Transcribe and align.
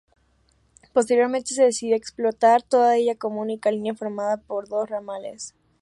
Posteriormente 0.93 1.53
se 1.53 1.63
decidió 1.65 1.95
explotar 1.95 2.63
toda 2.63 2.95
ella 2.97 3.13
como 3.13 3.35
una 3.41 3.51
única 3.53 3.69
línea 3.69 3.93
formada 3.93 4.37
por 4.37 4.67
dos 4.67 4.89
ramales. 4.89 5.53